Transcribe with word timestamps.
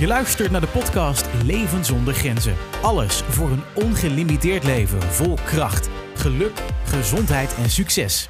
Je 0.00 0.06
luistert 0.06 0.50
naar 0.50 0.60
de 0.60 0.68
podcast 0.68 1.44
Leven 1.44 1.84
zonder 1.84 2.14
grenzen. 2.14 2.56
Alles 2.82 3.22
voor 3.22 3.50
een 3.50 3.62
ongelimiteerd 3.74 4.64
leven 4.64 5.02
vol 5.02 5.34
kracht, 5.34 5.88
geluk, 6.14 6.58
gezondheid 6.84 7.54
en 7.54 7.70
succes. 7.70 8.28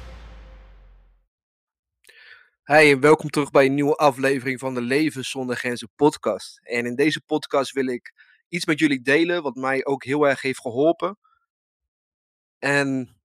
Hey, 2.63 2.91
en 2.91 2.99
welkom 2.99 3.29
terug 3.29 3.51
bij 3.51 3.65
een 3.65 3.73
nieuwe 3.73 3.95
aflevering 3.95 4.59
van 4.59 4.73
de 4.73 4.81
Leven 4.81 5.23
zonder 5.25 5.55
grenzen 5.55 5.91
podcast. 5.95 6.59
En 6.63 6.85
in 6.85 6.95
deze 6.95 7.21
podcast 7.21 7.71
wil 7.71 7.87
ik 7.87 8.13
iets 8.47 8.65
met 8.65 8.79
jullie 8.79 9.01
delen 9.01 9.43
wat 9.43 9.55
mij 9.55 9.85
ook 9.85 10.03
heel 10.03 10.27
erg 10.27 10.41
heeft 10.41 10.61
geholpen. 10.61 11.17
En 12.59 13.17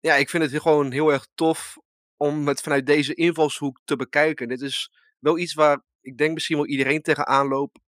ja, 0.00 0.14
ik 0.14 0.30
vind 0.30 0.42
het 0.42 0.62
gewoon 0.62 0.92
heel 0.92 1.12
erg 1.12 1.26
tof 1.34 1.76
om 2.16 2.48
het 2.48 2.60
vanuit 2.60 2.86
deze 2.86 3.14
invalshoek 3.14 3.80
te 3.84 3.96
bekijken. 3.96 4.48
Dit 4.48 4.60
is 4.60 4.90
wel 5.18 5.38
iets 5.38 5.54
waar 5.54 5.82
ik 6.00 6.16
denk 6.18 6.34
misschien 6.34 6.56
wel 6.56 6.66
iedereen 6.66 7.02
tegenaan 7.02 7.48
loopt. 7.48 7.82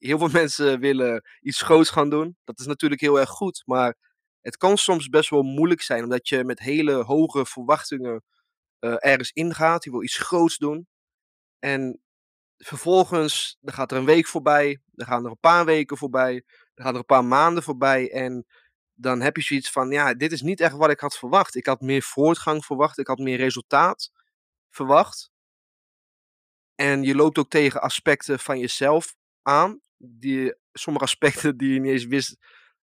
Heel 0.00 0.18
veel 0.18 0.28
mensen 0.42 0.80
willen 0.80 1.24
iets 1.40 1.62
groots 1.62 1.90
gaan 1.90 2.10
doen. 2.10 2.36
Dat 2.44 2.58
is 2.60 2.66
natuurlijk 2.66 3.00
heel 3.00 3.20
erg 3.20 3.30
goed, 3.30 3.62
maar 3.66 3.96
het 4.40 4.56
kan 4.56 4.76
soms 4.78 5.08
best 5.08 5.30
wel 5.30 5.42
moeilijk 5.42 5.82
zijn 5.82 6.02
omdat 6.02 6.28
je 6.28 6.44
met 6.44 6.58
hele 6.58 6.92
hoge 6.92 7.46
verwachtingen 7.46 8.22
uh, 8.80 8.94
ergens 8.98 9.30
ingaat. 9.32 9.84
Je 9.84 9.90
wil 9.90 10.02
iets 10.02 10.18
groots 10.18 10.58
doen. 10.58 10.88
En 11.58 12.00
vervolgens, 12.56 13.56
dan 13.60 13.74
gaat 13.74 13.92
er 13.92 13.98
een 13.98 14.04
week 14.04 14.26
voorbij, 14.26 14.80
dan 14.90 15.06
gaan 15.06 15.24
er 15.24 15.30
een 15.30 15.38
paar 15.40 15.64
weken 15.64 15.96
voorbij, 15.96 16.44
dan 16.74 16.84
gaan 16.84 16.94
er 16.94 17.00
een 17.00 17.04
paar 17.06 17.24
maanden 17.24 17.62
voorbij 17.62 18.12
en 18.12 18.46
dan 19.00 19.20
heb 19.20 19.36
je 19.36 19.42
zoiets 19.42 19.70
van, 19.70 19.90
ja, 19.90 20.14
dit 20.14 20.32
is 20.32 20.42
niet 20.42 20.60
echt 20.60 20.76
wat 20.76 20.90
ik 20.90 21.00
had 21.00 21.18
verwacht. 21.18 21.54
Ik 21.54 21.66
had 21.66 21.80
meer 21.80 22.02
voortgang 22.02 22.64
verwacht, 22.64 22.98
ik 22.98 23.06
had 23.06 23.18
meer 23.18 23.36
resultaat 23.36 24.12
verwacht. 24.70 25.30
En 26.74 27.02
je 27.02 27.14
loopt 27.14 27.38
ook 27.38 27.50
tegen 27.50 27.80
aspecten 27.80 28.38
van 28.38 28.58
jezelf 28.58 29.16
aan, 29.42 29.80
die, 30.02 30.54
sommige 30.72 31.04
aspecten 31.04 31.56
die 31.56 31.72
je 31.72 31.80
niet 31.80 31.92
eens 31.92 32.06
wist, 32.06 32.36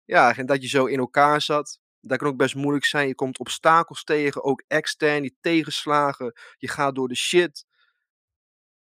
ja, 0.04 0.36
en 0.36 0.46
dat 0.46 0.62
je 0.62 0.68
zo 0.68 0.84
in 0.84 0.98
elkaar 0.98 1.40
zat. 1.40 1.80
Dat 2.00 2.18
kan 2.18 2.28
ook 2.28 2.36
best 2.36 2.54
moeilijk 2.54 2.84
zijn. 2.84 3.08
Je 3.08 3.14
komt 3.14 3.38
obstakels 3.38 4.04
tegen, 4.04 4.44
ook 4.44 4.64
extern, 4.66 5.22
die 5.22 5.36
tegenslagen. 5.40 6.32
Je 6.56 6.68
gaat 6.68 6.94
door 6.94 7.08
de 7.08 7.16
shit. 7.16 7.66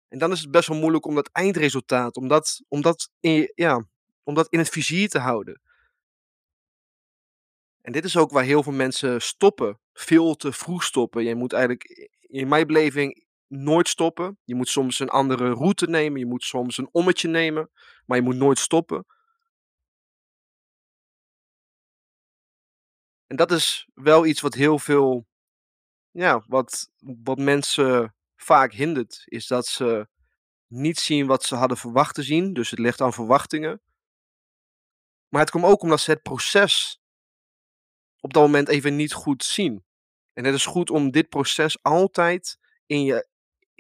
En 0.07 0.17
dan 0.17 0.31
is 0.31 0.39
het 0.39 0.51
best 0.51 0.67
wel 0.67 0.77
moeilijk 0.77 1.05
om 1.05 1.15
dat 1.15 1.29
eindresultaat, 1.31 2.15
om 2.15 2.27
dat, 2.27 2.63
om 2.67 2.81
dat, 2.81 3.09
in, 3.19 3.51
ja, 3.55 3.85
om 4.23 4.33
dat 4.33 4.47
in 4.49 4.59
het 4.59 4.69
vizier 4.69 5.09
te 5.09 5.19
houden. 5.19 5.61
En 7.81 7.91
dit 7.91 8.05
is 8.05 8.17
ook 8.17 8.31
waar 8.31 8.43
heel 8.43 8.63
veel 8.63 8.73
mensen 8.73 9.21
stoppen. 9.21 9.79
Veel 9.93 10.35
te 10.35 10.53
vroeg 10.53 10.83
stoppen. 10.83 11.23
Je 11.23 11.35
moet 11.35 11.53
eigenlijk, 11.53 12.09
in 12.19 12.47
mijn 12.47 12.67
beleving, 12.67 13.25
nooit 13.47 13.87
stoppen. 13.87 14.39
Je 14.43 14.55
moet 14.55 14.69
soms 14.69 14.99
een 14.99 15.09
andere 15.09 15.53
route 15.53 15.85
nemen. 15.85 16.19
Je 16.19 16.25
moet 16.25 16.43
soms 16.43 16.77
een 16.77 16.89
ommetje 16.91 17.27
nemen. 17.27 17.69
Maar 18.05 18.17
je 18.17 18.23
moet 18.23 18.35
nooit 18.35 18.59
stoppen. 18.59 19.05
En 23.27 23.35
dat 23.35 23.51
is 23.51 23.87
wel 23.93 24.25
iets 24.25 24.41
wat 24.41 24.53
heel 24.53 24.79
veel, 24.79 25.27
ja, 26.11 26.43
wat, 26.47 26.91
wat 26.99 27.37
mensen 27.37 28.15
vaak 28.35 28.71
hindert. 28.71 29.23
Is 29.25 29.47
dat 29.47 29.65
ze 29.65 30.07
niet 30.67 30.99
zien 30.99 31.27
wat 31.27 31.43
ze 31.43 31.55
hadden 31.55 31.77
verwacht 31.77 32.15
te 32.15 32.23
zien. 32.23 32.53
Dus 32.53 32.69
het 32.69 32.79
ligt 32.79 33.01
aan 33.01 33.13
verwachtingen. 33.13 33.81
Maar 35.29 35.41
het 35.41 35.51
komt 35.51 35.65
ook 35.65 35.81
omdat 35.81 35.99
ze 35.99 36.11
het 36.11 36.21
proces 36.21 37.01
op 38.19 38.33
dat 38.33 38.43
moment 38.43 38.67
even 38.67 38.95
niet 38.95 39.13
goed 39.13 39.43
zien. 39.43 39.85
En 40.33 40.45
het 40.45 40.53
is 40.53 40.65
goed 40.65 40.89
om 40.89 41.11
dit 41.11 41.29
proces 41.29 41.83
altijd 41.83 42.57
in 42.85 43.03
je, 43.03 43.27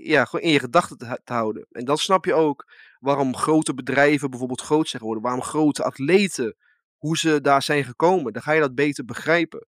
ja, 0.05 0.25
gewoon 0.25 0.45
in 0.45 0.51
je 0.51 0.59
gedachten 0.59 0.97
te, 0.97 1.33
houden. 1.33 1.67
En 1.71 1.85
dan 1.85 1.97
snap 1.97 2.25
je 2.25 2.33
ook 2.33 2.71
waarom 2.99 3.35
grote 3.35 3.73
bedrijven 3.73 4.29
bijvoorbeeld 4.29 4.61
groot 4.61 4.87
zijn 4.87 5.01
geworden. 5.01 5.23
Waarom 5.23 5.43
grote 5.43 5.83
atleten, 5.83 6.55
hoe 6.97 7.17
ze 7.17 7.41
daar 7.41 7.61
zijn 7.61 7.83
gekomen. 7.83 8.33
Dan 8.33 8.41
ga 8.41 8.51
je 8.51 8.59
dat 8.59 8.75
beter 8.75 9.05
begrijpen. 9.05 9.67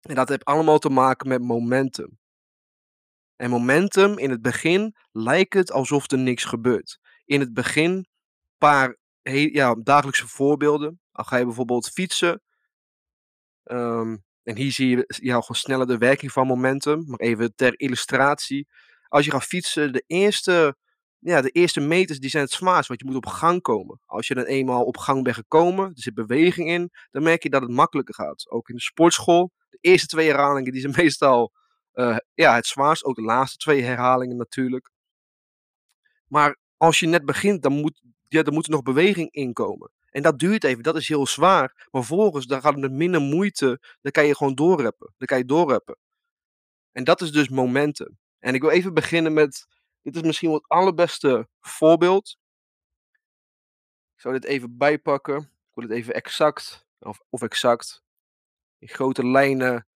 En 0.00 0.14
dat 0.14 0.28
heeft 0.28 0.44
allemaal 0.44 0.78
te 0.78 0.90
maken 0.90 1.28
met 1.28 1.42
momentum. 1.42 2.18
En 3.36 3.50
momentum, 3.50 4.18
in 4.18 4.30
het 4.30 4.42
begin 4.42 4.96
lijkt 5.12 5.54
het 5.54 5.72
alsof 5.72 6.10
er 6.10 6.18
niks 6.18 6.44
gebeurt. 6.44 6.98
In 7.24 7.40
het 7.40 7.54
begin, 7.54 7.90
een 7.92 8.06
paar 8.58 8.96
ja, 9.32 9.74
dagelijkse 9.74 10.28
voorbeelden. 10.28 11.00
Dan 11.12 11.24
ga 11.24 11.36
je 11.36 11.44
bijvoorbeeld 11.44 11.88
fietsen. 11.88 12.42
Um, 13.64 14.25
en 14.46 14.56
hier 14.56 14.72
zie 14.72 14.88
je 14.88 15.04
ja, 15.06 15.32
gewoon 15.32 15.56
sneller 15.56 15.86
de 15.86 15.98
werking 15.98 16.32
van 16.32 16.46
momentum. 16.46 17.04
Maar 17.06 17.18
even 17.18 17.54
ter 17.54 17.80
illustratie. 17.80 18.68
Als 19.08 19.24
je 19.24 19.30
gaat 19.30 19.44
fietsen, 19.44 19.92
de 19.92 20.04
eerste, 20.06 20.76
ja, 21.18 21.40
de 21.40 21.50
eerste 21.50 21.80
meters 21.80 22.20
die 22.20 22.30
zijn 22.30 22.42
het 22.42 22.52
zwaarst, 22.52 22.88
want 22.88 23.00
je 23.00 23.06
moet 23.06 23.16
op 23.16 23.26
gang 23.26 23.62
komen. 23.62 24.00
Als 24.04 24.26
je 24.26 24.34
dan 24.34 24.44
eenmaal 24.44 24.84
op 24.84 24.96
gang 24.96 25.22
bent 25.22 25.36
gekomen, 25.36 25.84
er 25.84 26.02
zit 26.02 26.14
beweging 26.14 26.68
in, 26.68 26.90
dan 27.10 27.22
merk 27.22 27.42
je 27.42 27.50
dat 27.50 27.62
het 27.62 27.70
makkelijker 27.70 28.14
gaat. 28.14 28.50
Ook 28.50 28.68
in 28.68 28.74
de 28.74 28.80
sportschool, 28.80 29.52
de 29.70 29.78
eerste 29.80 30.06
twee 30.06 30.28
herhalingen 30.28 30.72
die 30.72 30.80
zijn 30.80 30.94
meestal 31.02 31.52
uh, 31.94 32.16
ja, 32.34 32.54
het 32.54 32.66
zwaarst. 32.66 33.04
Ook 33.04 33.16
de 33.16 33.22
laatste 33.22 33.56
twee 33.56 33.82
herhalingen 33.82 34.36
natuurlijk. 34.36 34.90
Maar 36.26 36.58
als 36.76 37.00
je 37.00 37.06
net 37.06 37.24
begint, 37.24 37.62
dan 37.62 37.72
moet, 37.72 38.02
ja, 38.28 38.42
dan 38.42 38.54
moet 38.54 38.64
er 38.66 38.72
nog 38.72 38.82
beweging 38.82 39.30
inkomen. 39.30 39.90
En 40.16 40.22
dat 40.22 40.38
duurt 40.38 40.64
even, 40.64 40.82
dat 40.82 40.96
is 40.96 41.08
heel 41.08 41.26
zwaar. 41.26 41.72
Maar 41.90 42.04
vervolgens, 42.04 42.46
dan 42.46 42.60
gaat 42.60 42.72
het 42.72 42.80
met 42.80 42.92
minder 42.92 43.20
moeite, 43.20 43.80
dan 44.00 44.12
kan 44.12 44.26
je 44.26 44.36
gewoon 44.36 44.54
doorrappen. 44.54 45.14
Dan 45.16 45.26
kan 45.26 45.38
je 45.38 45.44
doorrappen. 45.44 45.96
En 46.92 47.04
dat 47.04 47.20
is 47.20 47.32
dus 47.32 47.48
momentum. 47.48 48.18
En 48.38 48.54
ik 48.54 48.60
wil 48.60 48.70
even 48.70 48.94
beginnen 48.94 49.32
met, 49.32 49.66
dit 50.02 50.16
is 50.16 50.22
misschien 50.22 50.48
wel 50.48 50.58
het 50.58 50.68
allerbeste 50.68 51.48
voorbeeld. 51.60 52.38
Ik 54.14 54.20
zou 54.20 54.34
dit 54.34 54.44
even 54.44 54.76
bijpakken. 54.76 55.36
Ik 55.40 55.74
wil 55.74 55.84
het 55.84 55.92
even 55.92 56.14
exact, 56.14 56.86
of, 56.98 57.20
of 57.30 57.42
exact, 57.42 58.02
in 58.78 58.88
grote 58.88 59.26
lijnen. 59.26 59.86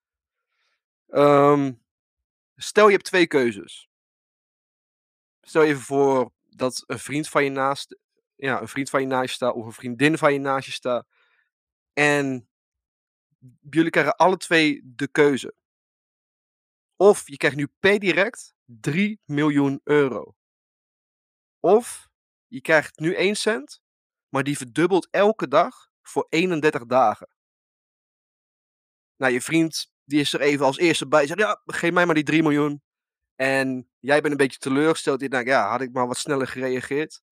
Um, 1.08 1.82
stel 2.56 2.86
je 2.86 2.92
hebt 2.92 3.04
twee 3.04 3.26
keuzes. 3.26 3.88
Stel 5.40 5.62
even 5.62 5.82
voor 5.82 6.32
dat 6.48 6.84
een 6.86 6.98
vriend 6.98 7.28
van 7.28 7.44
je 7.44 7.50
naast 7.50 7.96
ja, 8.40 8.60
een 8.60 8.68
vriend 8.68 8.90
van 8.90 9.00
je 9.00 9.06
naast 9.06 9.40
je 9.40 9.52
of 9.52 9.66
een 9.66 9.72
vriendin 9.72 10.18
van 10.18 10.32
je 10.32 10.38
naast 10.38 10.66
je 10.66 10.72
staat. 10.72 11.06
En 11.92 12.48
jullie 13.70 13.90
krijgen 13.90 14.16
alle 14.16 14.36
twee 14.36 14.80
de 14.84 15.08
keuze. 15.08 15.54
Of 16.96 17.28
je 17.28 17.36
krijgt 17.36 17.56
nu 17.56 17.68
per 17.80 17.98
direct 17.98 18.54
3 18.64 19.20
miljoen 19.24 19.80
euro. 19.84 20.34
Of 21.60 22.08
je 22.46 22.60
krijgt 22.60 22.98
nu 22.98 23.14
1 23.14 23.36
cent, 23.36 23.80
maar 24.28 24.42
die 24.44 24.56
verdubbelt 24.56 25.08
elke 25.10 25.48
dag 25.48 25.90
voor 26.02 26.26
31 26.28 26.86
dagen. 26.86 27.28
Nou, 29.16 29.32
je 29.32 29.40
vriend 29.40 29.92
die 30.04 30.20
is 30.20 30.32
er 30.32 30.40
even 30.40 30.66
als 30.66 30.78
eerste 30.78 31.08
bij. 31.08 31.26
Zegt, 31.26 31.38
ja, 31.38 31.62
geef 31.66 31.92
mij 31.92 32.06
maar 32.06 32.14
die 32.14 32.24
3 32.24 32.42
miljoen. 32.42 32.82
En 33.34 33.90
jij 33.98 34.20
bent 34.20 34.32
een 34.32 34.38
beetje 34.38 34.58
teleurgesteld. 34.58 35.20
Je 35.20 35.28
denkt, 35.28 35.48
ja, 35.48 35.70
had 35.70 35.80
ik 35.80 35.92
maar 35.92 36.06
wat 36.06 36.18
sneller 36.18 36.46
gereageerd. 36.46 37.22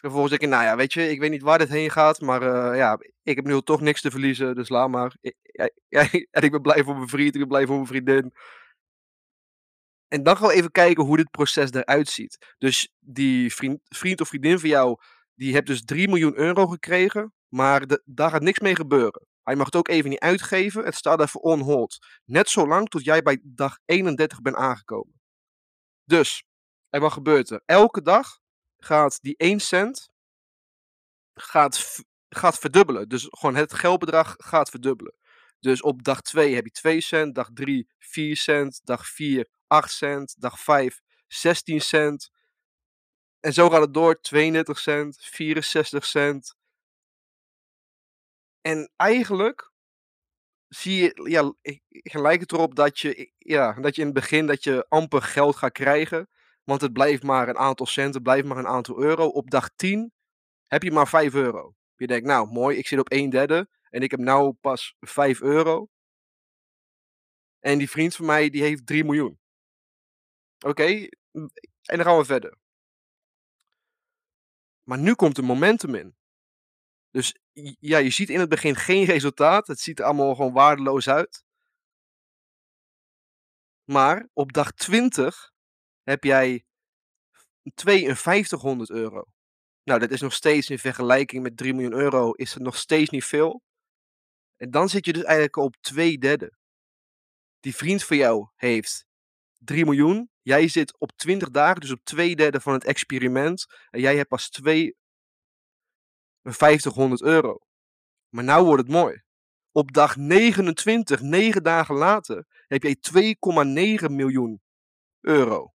Vervolgens 0.00 0.30
denk 0.30 0.42
ik, 0.42 0.48
nou 0.48 0.64
ja, 0.64 0.76
weet 0.76 0.92
je, 0.92 1.10
ik 1.10 1.20
weet 1.20 1.30
niet 1.30 1.42
waar 1.42 1.58
dit 1.58 1.68
heen 1.68 1.90
gaat, 1.90 2.20
maar 2.20 2.42
uh, 2.42 2.76
ja, 2.76 2.98
ik 3.22 3.36
heb 3.36 3.44
nu 3.44 3.62
toch 3.62 3.80
niks 3.80 4.00
te 4.00 4.10
verliezen, 4.10 4.54
dus 4.54 4.68
laat 4.68 4.88
maar. 4.88 5.16
en 6.30 6.42
ik 6.42 6.50
ben 6.50 6.62
blij 6.62 6.84
voor 6.84 6.96
mijn 6.96 7.08
vriend, 7.08 7.34
ik 7.34 7.40
ben 7.40 7.48
blij 7.48 7.66
voor 7.66 7.74
mijn 7.74 7.86
vriendin. 7.86 8.32
En 10.08 10.22
dan 10.22 10.36
gaan 10.36 10.48
we 10.48 10.54
even 10.54 10.70
kijken 10.70 11.04
hoe 11.04 11.16
dit 11.16 11.30
proces 11.30 11.72
eruit 11.72 12.08
ziet. 12.08 12.54
Dus 12.58 12.92
die 12.98 13.54
vriend, 13.54 13.80
vriend 13.84 14.20
of 14.20 14.28
vriendin 14.28 14.58
van 14.58 14.68
jou, 14.68 14.96
die 15.34 15.54
hebt 15.54 15.66
dus 15.66 15.84
3 15.84 16.08
miljoen 16.08 16.38
euro 16.38 16.66
gekregen, 16.66 17.32
maar 17.48 18.00
daar 18.04 18.30
gaat 18.30 18.42
niks 18.42 18.58
mee 18.58 18.74
gebeuren. 18.74 19.26
Hij 19.42 19.56
mag 19.56 19.66
het 19.66 19.76
ook 19.76 19.88
even 19.88 20.10
niet 20.10 20.18
uitgeven, 20.18 20.84
het 20.84 20.94
staat 20.94 21.20
even 21.20 21.42
on 21.42 21.60
hold. 21.60 21.98
Net 22.24 22.48
zolang 22.48 22.88
tot 22.88 23.04
jij 23.04 23.22
bij 23.22 23.40
dag 23.42 23.78
31 23.84 24.40
bent 24.40 24.56
aangekomen. 24.56 25.20
Dus, 26.04 26.44
en 26.90 27.00
wat 27.00 27.12
gebeurt 27.12 27.50
er? 27.50 27.62
Elke 27.64 28.02
dag 28.02 28.38
gaat 28.78 29.18
die 29.22 29.36
1 29.36 29.60
cent 29.60 30.10
gaat, 31.34 32.02
gaat 32.28 32.58
verdubbelen. 32.58 33.08
Dus 33.08 33.26
gewoon 33.30 33.54
het 33.54 33.74
geldbedrag 33.74 34.34
gaat 34.38 34.70
verdubbelen. 34.70 35.14
Dus 35.60 35.82
op 35.82 36.02
dag 36.02 36.20
2 36.20 36.54
heb 36.54 36.64
je 36.64 36.70
2 36.70 37.00
cent, 37.00 37.34
dag 37.34 37.48
3 37.54 37.88
4 37.98 38.36
cent, 38.36 38.80
dag 38.84 39.06
4 39.06 39.48
8 39.66 39.90
cent, 39.90 40.34
dag 40.38 40.60
5 40.60 41.00
16 41.28 41.80
cent. 41.80 42.30
En 43.40 43.52
zo 43.52 43.70
gaat 43.70 43.80
het 43.80 43.94
door, 43.94 44.20
32 44.20 44.78
cent, 44.78 45.18
64 45.20 46.04
cent. 46.04 46.56
En 48.60 48.92
eigenlijk 48.96 49.70
zie 50.68 51.02
je, 51.02 51.30
ja, 51.30 51.52
gelijk 51.90 52.40
het 52.40 52.52
erop 52.52 52.74
dat 52.74 52.98
je, 52.98 53.32
ja, 53.38 53.72
dat 53.72 53.94
je 53.94 54.00
in 54.00 54.06
het 54.06 54.16
begin 54.16 54.46
dat 54.46 54.64
je 54.64 54.86
amper 54.88 55.22
geld 55.22 55.56
gaat 55.56 55.72
krijgen. 55.72 56.28
Want 56.68 56.80
het 56.80 56.92
blijft 56.92 57.22
maar 57.22 57.48
een 57.48 57.58
aantal 57.58 57.86
cent, 57.86 58.14
het 58.14 58.22
blijft 58.22 58.46
maar 58.46 58.56
een 58.56 58.66
aantal 58.66 59.02
euro. 59.02 59.26
Op 59.26 59.50
dag 59.50 59.70
10 59.76 60.12
heb 60.66 60.82
je 60.82 60.90
maar 60.90 61.08
5 61.08 61.34
euro. 61.34 61.74
Je 61.96 62.06
denkt, 62.06 62.26
nou 62.26 62.48
mooi, 62.48 62.76
ik 62.76 62.86
zit 62.86 62.98
op 62.98 63.08
1 63.08 63.30
derde 63.30 63.68
en 63.90 64.02
ik 64.02 64.10
heb 64.10 64.20
nou 64.20 64.52
pas 64.52 64.94
5 65.00 65.40
euro. 65.40 65.88
En 67.58 67.78
die 67.78 67.90
vriend 67.90 68.14
van 68.16 68.26
mij, 68.26 68.50
die 68.50 68.62
heeft 68.62 68.86
3 68.86 69.04
miljoen. 69.04 69.38
Oké, 70.66 71.08
en 71.82 71.96
dan 71.96 72.02
gaan 72.02 72.18
we 72.18 72.24
verder. 72.24 72.56
Maar 74.82 74.98
nu 74.98 75.14
komt 75.14 75.36
er 75.36 75.44
momentum 75.44 75.94
in. 75.94 76.16
Dus 77.10 77.38
ja, 77.80 77.98
je 77.98 78.10
ziet 78.10 78.30
in 78.30 78.40
het 78.40 78.48
begin 78.48 78.76
geen 78.76 79.04
resultaat. 79.04 79.66
Het 79.66 79.80
ziet 79.80 79.98
er 79.98 80.04
allemaal 80.04 80.34
gewoon 80.34 80.52
waardeloos 80.52 81.08
uit. 81.08 81.44
Maar 83.84 84.28
op 84.32 84.52
dag 84.52 84.72
20 84.72 85.56
heb 86.08 86.24
jij 86.24 86.64
5200 87.74 88.90
euro. 88.90 89.24
Nou, 89.82 90.00
dat 90.00 90.10
is 90.10 90.20
nog 90.20 90.32
steeds 90.32 90.70
in 90.70 90.78
vergelijking 90.78 91.42
met 91.42 91.56
3 91.56 91.74
miljoen 91.74 91.92
euro, 91.92 92.32
is 92.32 92.54
het 92.54 92.62
nog 92.62 92.76
steeds 92.76 93.10
niet 93.10 93.24
veel. 93.24 93.62
En 94.56 94.70
dan 94.70 94.88
zit 94.88 95.04
je 95.04 95.12
dus 95.12 95.22
eigenlijk 95.22 95.56
op 95.56 95.76
twee 95.80 96.18
derde. 96.18 96.56
Die 97.60 97.76
vriend 97.76 98.04
van 98.04 98.16
jou 98.16 98.48
heeft 98.54 99.06
3 99.58 99.84
miljoen. 99.84 100.30
Jij 100.42 100.68
zit 100.68 100.98
op 100.98 101.12
20 101.16 101.50
dagen, 101.50 101.80
dus 101.80 101.90
op 101.90 102.04
twee 102.04 102.36
derde 102.36 102.60
van 102.60 102.72
het 102.72 102.84
experiment. 102.84 103.66
En 103.90 104.00
jij 104.00 104.16
hebt 104.16 104.28
pas 104.28 104.50
5200 106.42 107.22
euro. 107.22 107.58
Maar 108.28 108.44
nou 108.44 108.64
wordt 108.64 108.82
het 108.82 108.92
mooi. 108.92 109.22
Op 109.72 109.92
dag 109.92 110.16
29, 110.16 111.20
9 111.20 111.62
dagen 111.62 111.94
later, 111.94 112.46
heb 112.66 112.82
jij 112.82 112.96
2,9 114.06 114.10
miljoen 114.10 114.60
euro. 115.20 115.72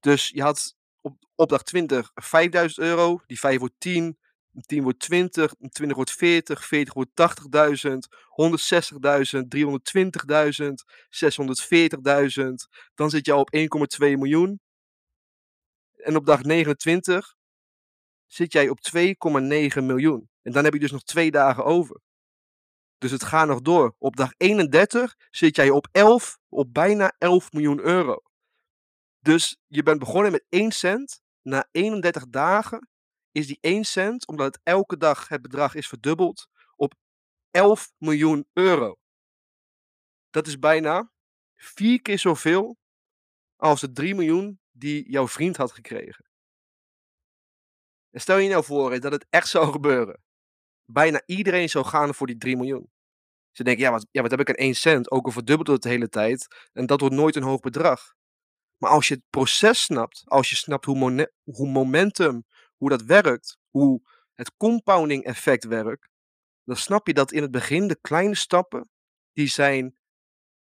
Dus 0.00 0.28
je 0.28 0.42
had 0.42 0.74
op, 1.34 1.48
dag 1.48 1.62
20 1.62 2.10
5000 2.14 2.86
euro, 2.86 3.20
die 3.26 3.38
5 3.38 3.58
wordt 3.58 3.74
10, 3.78 4.18
10 4.66 4.82
wordt 4.82 4.98
20, 4.98 5.54
20 5.70 5.96
wordt 5.96 6.12
40, 6.12 6.64
40 6.66 6.94
wordt 6.94 7.10
80.000, 7.10 7.94
160.000, 9.38 9.48
320.000, 9.48 10.84
640.000. 11.10 12.52
Dan 12.94 13.10
zit 13.10 13.26
je 13.26 13.34
op 13.34 13.56
1,2 13.56 13.66
miljoen. 13.98 14.60
En 15.96 16.16
op 16.16 16.26
dag 16.26 16.42
29 16.42 17.34
zit 18.26 18.52
jij 18.52 18.68
op 18.68 18.78
2,9 18.96 19.02
miljoen. 19.82 20.28
En 20.42 20.52
dan 20.52 20.64
heb 20.64 20.72
je 20.72 20.80
dus 20.80 20.92
nog 20.92 21.02
twee 21.02 21.30
dagen 21.30 21.64
over. 21.64 22.00
Dus 22.98 23.10
het 23.10 23.24
gaat 23.24 23.46
nog 23.46 23.60
door. 23.60 23.94
Op 23.98 24.16
dag 24.16 24.32
31 24.36 25.16
zit 25.30 25.56
jij 25.56 25.70
op 25.70 25.88
11, 25.92 26.38
op 26.48 26.74
bijna 26.74 27.14
11 27.18 27.52
miljoen 27.52 27.80
euro. 27.80 28.29
Dus 29.20 29.56
je 29.66 29.82
bent 29.82 29.98
begonnen 29.98 30.32
met 30.32 30.44
1 30.48 30.72
cent. 30.72 31.20
Na 31.42 31.68
31 31.70 32.28
dagen 32.28 32.88
is 33.32 33.46
die 33.46 33.58
1 33.60 33.84
cent, 33.84 34.26
omdat 34.26 34.46
het 34.46 34.60
elke 34.62 34.96
dag 34.96 35.28
het 35.28 35.42
bedrag 35.42 35.74
is 35.74 35.88
verdubbeld, 35.88 36.46
op 36.76 36.94
11 37.50 37.92
miljoen 37.98 38.48
euro. 38.52 38.96
Dat 40.30 40.46
is 40.46 40.58
bijna 40.58 41.10
vier 41.56 42.02
keer 42.02 42.18
zoveel 42.18 42.76
als 43.56 43.80
de 43.80 43.92
3 43.92 44.14
miljoen 44.14 44.60
die 44.70 45.10
jouw 45.10 45.28
vriend 45.28 45.56
had 45.56 45.72
gekregen. 45.72 46.24
En 48.10 48.20
stel 48.20 48.38
je 48.38 48.48
nou 48.48 48.64
voor 48.64 49.00
dat 49.00 49.12
het 49.12 49.26
echt 49.30 49.48
zou 49.48 49.72
gebeuren. 49.76 50.22
Bijna 50.84 51.22
iedereen 51.26 51.68
zou 51.68 51.84
gaan 51.84 52.14
voor 52.14 52.26
die 52.26 52.36
3 52.36 52.56
miljoen. 52.56 52.90
Ze 53.50 53.64
denken, 53.64 53.84
ja 53.84 53.90
wat, 53.90 54.06
ja, 54.10 54.22
wat 54.22 54.30
heb 54.30 54.40
ik 54.40 54.48
aan 54.48 54.54
1 54.54 54.74
cent? 54.74 55.10
Ook 55.10 55.26
al 55.26 55.32
verdubbelt 55.32 55.68
het 55.68 55.82
de 55.82 55.88
hele 55.88 56.08
tijd. 56.08 56.46
En 56.72 56.86
dat 56.86 57.00
wordt 57.00 57.14
nooit 57.14 57.36
een 57.36 57.42
hoog 57.42 57.60
bedrag. 57.60 58.14
Maar 58.80 58.90
als 58.90 59.08
je 59.08 59.14
het 59.14 59.24
proces 59.30 59.82
snapt, 59.82 60.22
als 60.26 60.50
je 60.50 60.56
snapt 60.56 60.84
hoe, 60.84 61.32
hoe 61.44 61.68
momentum, 61.68 62.44
hoe 62.76 62.88
dat 62.88 63.02
werkt, 63.02 63.58
hoe 63.68 64.02
het 64.34 64.56
compounding 64.56 65.24
effect 65.24 65.64
werkt, 65.64 66.08
dan 66.64 66.76
snap 66.76 67.06
je 67.06 67.14
dat 67.14 67.32
in 67.32 67.42
het 67.42 67.50
begin 67.50 67.88
de 67.88 67.98
kleine 68.00 68.34
stappen, 68.34 68.90
die 69.32 69.48
zijn 69.48 69.98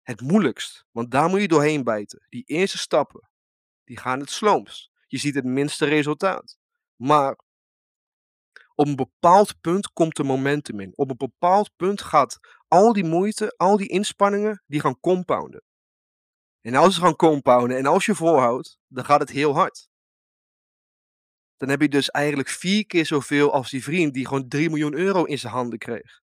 het 0.03 0.21
moeilijkst. 0.21 0.85
Want 0.91 1.11
daar 1.11 1.29
moet 1.29 1.41
je 1.41 1.49
doorheen 1.49 1.85
bijten. 1.85 2.27
Die 2.29 2.45
eerste 2.47 2.79
stappen, 2.79 3.31
die 3.85 3.99
gaan 3.99 4.21
het 4.21 4.31
sloomst. 4.31 4.91
Je 5.07 5.19
ziet 5.19 5.35
het 5.35 5.45
minste 5.45 5.85
resultaat. 5.85 6.59
Maar 6.97 7.39
op 8.75 8.87
een 8.87 8.97
bepaald 8.97 9.61
punt 9.61 9.93
komt 9.93 10.19
er 10.19 10.27
momentum 10.27 10.81
in. 10.81 10.93
Op 10.95 11.11
een 11.11 11.17
bepaald 11.17 11.71
punt 11.77 12.03
gaat 12.03 12.39
al 12.69 12.93
die 12.93 13.05
moeite, 13.05 13.55
al 13.57 13.77
die 13.77 13.89
inspanningen, 13.89 14.63
die 14.67 14.81
gaan 14.81 15.01
compounden. 15.01 15.63
En 16.67 16.75
als 16.75 16.95
ze 16.95 17.01
gaan 17.01 17.17
compounden 17.17 17.77
en 17.77 17.87
als 17.87 18.07
je 18.07 18.15
volhoudt, 18.15 18.79
dan 18.87 19.05
gaat 19.05 19.21
het 19.21 19.31
heel 19.31 19.55
hard. 19.55 19.89
Dan 21.57 21.69
heb 21.69 21.81
je 21.81 21.89
dus 21.89 22.11
eigenlijk 22.11 22.49
vier 22.49 22.87
keer 22.87 23.07
zoveel 23.07 23.53
als 23.53 23.71
die 23.71 23.83
vriend 23.83 24.15
die 24.15 24.27
gewoon 24.27 24.49
3 24.49 24.69
miljoen 24.69 24.95
euro 24.95 25.25
in 25.25 25.39
zijn 25.39 25.53
handen 25.53 25.79
kreeg. 25.79 26.23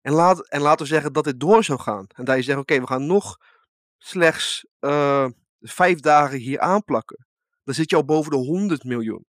En, 0.00 0.12
laat, 0.12 0.48
en 0.48 0.60
laten 0.60 0.86
we 0.86 0.92
zeggen 0.92 1.12
dat 1.12 1.24
dit 1.24 1.40
door 1.40 1.64
zou 1.64 1.80
gaan. 1.80 2.06
En 2.08 2.24
dat 2.24 2.36
je 2.36 2.42
zegt, 2.42 2.58
oké, 2.58 2.80
we 2.80 2.86
gaan 2.86 3.06
nog 3.06 3.38
slechts 3.98 4.66
uh, 4.80 5.28
vijf 5.60 6.00
dagen 6.00 6.38
hier 6.38 6.60
aanplakken. 6.60 7.26
Dan 7.62 7.74
zit 7.74 7.90
je 7.90 7.96
al 7.96 8.04
boven 8.04 8.30
de 8.30 8.36
100 8.36 8.84
miljoen. 8.84 9.26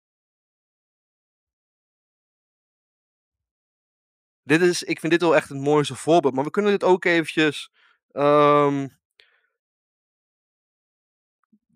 Dit 4.43 4.61
is, 4.61 4.83
ik 4.83 5.01
vind 5.01 5.13
dit 5.13 5.21
wel 5.21 5.37
echt 5.37 5.49
het 5.49 5.59
mooiste 5.59 5.95
voorbeeld. 5.95 6.35
Maar 6.35 6.45
we 6.45 6.51
kunnen 6.51 6.71
dit 6.71 6.85
ook 6.85 7.05
eventjes 7.05 7.71
um, 8.13 9.03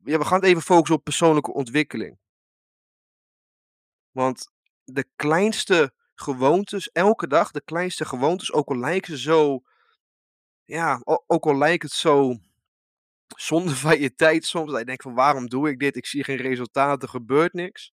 ja, 0.08 0.19
we 0.19 0.25
gaan 0.25 0.40
het 0.40 0.49
even 0.49 0.62
focussen 0.62 0.96
op 0.96 1.05
persoonlijke 1.05 1.52
ontwikkeling. 1.52 2.19
Want 4.10 4.50
de 4.84 5.06
kleinste 5.16 5.93
gewoontes, 6.14 6.90
elke 6.90 7.26
dag, 7.26 7.50
de 7.50 7.60
kleinste 7.60 8.05
gewoontes, 8.05 8.52
ook 8.52 8.69
al 8.69 8.78
lijken 8.78 9.16
ze 9.16 9.22
zo, 9.22 9.62
ja, 10.64 11.00
ook 11.26 11.46
al 11.46 11.56
lijkt 11.56 11.82
het 11.82 11.93
zo 11.93 12.37
zonde 13.37 13.76
van 13.84 14.00
je 14.00 14.14
tijd 14.14 14.44
soms, 14.44 14.70
dat 14.70 14.78
je 14.78 14.84
denkt 14.84 15.02
van 15.02 15.14
waarom 15.14 15.49
doe 15.49 15.69
ik 15.69 15.78
dit, 15.78 15.96
ik 15.96 16.06
zie 16.06 16.25
geen 16.25 16.37
resultaten, 16.37 17.02
er 17.02 17.08
gebeurt 17.08 17.52
niks. 17.52 17.93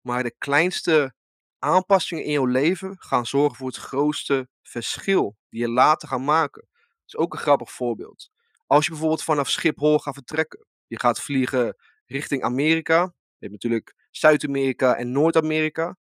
Maar 0.00 0.22
de 0.22 0.34
kleinste 0.38 1.14
aanpassingen 1.58 2.24
in 2.24 2.30
jouw 2.30 2.46
leven 2.46 2.96
gaan 2.98 3.26
zorgen 3.26 3.56
voor 3.56 3.66
het 3.66 3.76
grootste 3.76 4.48
verschil 4.62 5.36
die 5.48 5.60
je 5.60 5.68
later 5.68 6.08
gaat 6.08 6.20
maken. 6.20 6.68
Dat 6.72 7.06
is 7.06 7.16
ook 7.16 7.32
een 7.32 7.38
grappig 7.38 7.72
voorbeeld. 7.72 8.30
Als 8.66 8.84
je 8.84 8.90
bijvoorbeeld 8.90 9.22
vanaf 9.22 9.48
Schiphol 9.48 9.98
gaat 9.98 10.14
vertrekken, 10.14 10.66
je 10.94 11.00
gaat 11.00 11.20
vliegen 11.20 11.76
richting 12.06 12.42
Amerika. 12.42 13.02
Je 13.02 13.46
hebt 13.50 13.52
natuurlijk 13.52 13.94
Zuid-Amerika 14.10 14.96
en 14.96 15.12
Noord-Amerika. 15.12 15.96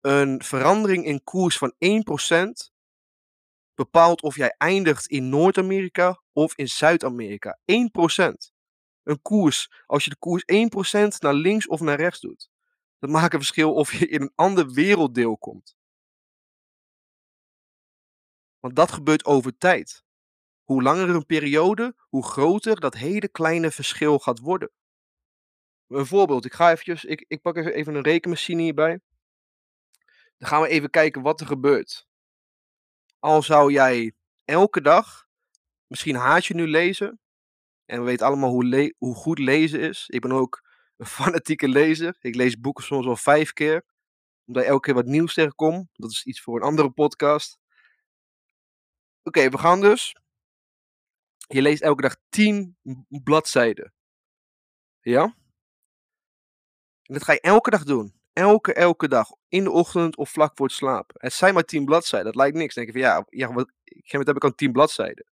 Een 0.00 0.42
verandering 0.42 1.04
in 1.04 1.22
koers 1.24 1.58
van 1.58 1.74
1% 1.78 2.72
bepaalt 3.74 4.22
of 4.22 4.36
jij 4.36 4.54
eindigt 4.58 5.06
in 5.06 5.28
Noord-Amerika 5.28 6.22
of 6.32 6.56
in 6.56 6.68
Zuid-Amerika. 6.68 7.58
1%. 7.64 8.52
Een 9.02 9.22
koers, 9.22 9.70
als 9.86 10.04
je 10.04 10.10
de 10.10 10.16
koers 10.18 10.44
1% 11.16 11.18
naar 11.18 11.34
links 11.34 11.66
of 11.68 11.80
naar 11.80 11.96
rechts 11.96 12.20
doet, 12.20 12.50
dat 12.98 13.10
maakt 13.10 13.32
een 13.32 13.38
verschil 13.38 13.74
of 13.74 13.92
je 13.92 14.08
in 14.08 14.22
een 14.22 14.32
ander 14.34 14.72
werelddeel 14.72 15.38
komt. 15.38 15.76
Want 18.60 18.76
dat 18.76 18.92
gebeurt 18.92 19.24
over 19.24 19.58
tijd. 19.58 20.04
Hoe 20.68 20.82
langer 20.82 21.08
een 21.08 21.26
periode, 21.26 21.94
hoe 22.08 22.24
groter 22.24 22.80
dat 22.80 22.94
hele 22.94 23.28
kleine 23.28 23.70
verschil 23.70 24.18
gaat 24.18 24.38
worden. 24.38 24.70
Een 25.86 26.06
voorbeeld, 26.06 26.44
ik 26.44 26.52
ga 26.52 26.70
eventjes, 26.70 27.04
ik, 27.04 27.24
ik 27.28 27.40
pak 27.40 27.56
even 27.56 27.94
een 27.94 28.02
rekenmachine 28.02 28.62
hierbij. 28.62 29.00
Dan 30.36 30.48
gaan 30.48 30.62
we 30.62 30.68
even 30.68 30.90
kijken 30.90 31.22
wat 31.22 31.40
er 31.40 31.46
gebeurt. 31.46 32.06
Al 33.18 33.42
zou 33.42 33.72
jij 33.72 34.12
elke 34.44 34.80
dag, 34.80 35.26
misschien 35.86 36.16
haat 36.16 36.46
je 36.46 36.54
nu 36.54 36.66
lezen, 36.66 37.20
en 37.84 37.98
we 37.98 38.04
weten 38.04 38.26
allemaal 38.26 38.50
hoe, 38.50 38.94
hoe 38.98 39.14
goed 39.14 39.38
lezen 39.38 39.80
is. 39.80 40.04
Ik 40.08 40.20
ben 40.20 40.32
ook 40.32 40.62
een 40.96 41.06
fanatieke 41.20 41.68
lezer. 41.68 42.16
Ik 42.20 42.34
lees 42.34 42.60
boeken 42.60 42.84
soms 42.84 43.06
al 43.06 43.16
vijf 43.16 43.52
keer, 43.52 43.84
omdat 44.44 44.64
elke 44.64 44.80
keer 44.80 44.94
wat 44.94 45.06
nieuws 45.06 45.34
tegenkom. 45.34 45.88
Dat 45.92 46.10
is 46.10 46.24
iets 46.24 46.40
voor 46.40 46.56
een 46.56 46.66
andere 46.66 46.90
podcast. 46.90 47.58
Oké, 49.22 49.48
we 49.48 49.58
gaan 49.58 49.80
dus 49.80 50.14
je 51.48 51.62
leest 51.62 51.82
elke 51.82 52.02
dag 52.02 52.16
10 52.28 52.76
bladzijden. 53.08 53.92
Ja? 55.00 55.22
En 57.02 57.14
dat 57.14 57.24
ga 57.24 57.32
je 57.32 57.40
elke 57.40 57.70
dag 57.70 57.84
doen. 57.84 58.16
Elke, 58.32 58.72
elke 58.72 59.08
dag. 59.08 59.30
In 59.48 59.64
de 59.64 59.70
ochtend 59.70 60.16
of 60.16 60.30
vlak 60.30 60.56
voor 60.56 60.66
het 60.66 60.74
slapen. 60.74 61.14
Het 61.18 61.32
zijn 61.32 61.54
maar 61.54 61.64
10 61.64 61.84
bladzijden. 61.84 62.26
Dat 62.26 62.36
lijkt 62.36 62.56
niks. 62.56 62.74
Dan 62.74 62.84
denk 62.84 62.96
je 62.96 63.02
van 63.02 63.12
ja, 63.12 63.26
ja 63.28 63.52
wat, 63.52 63.72
ik 63.84 64.10
heb 64.10 64.28
ik 64.28 64.44
al 64.44 64.54
10 64.54 64.72
bladzijden. 64.72 65.26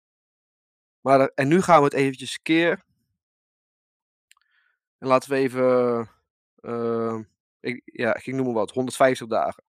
Maar, 1.01 1.31
en 1.35 1.47
nu 1.47 1.61
gaan 1.61 1.77
we 1.77 1.83
het 1.83 1.93
eventjes 1.93 2.41
keer. 2.41 2.85
En 4.97 5.07
laten 5.07 5.29
we 5.29 5.35
even. 5.35 6.09
Uh, 6.61 7.19
ik, 7.59 7.81
ja, 7.85 8.15
ik 8.15 8.25
noem 8.25 8.45
maar 8.45 8.53
wat. 8.53 8.71
150 8.71 9.27
dagen. 9.27 9.63